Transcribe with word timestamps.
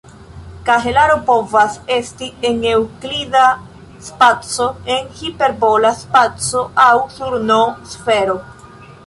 Kahelaro 0.67 1.17
povas 1.25 1.75
esti 1.95 2.29
en 2.49 2.57
eŭklida 2.69 3.43
spaco, 4.09 4.67
en 4.95 5.13
hiperbola 5.21 5.93
spaco 6.01 6.65
aŭ 6.87 6.91
sur 7.19 7.39
"n"-sfero. 7.45 8.37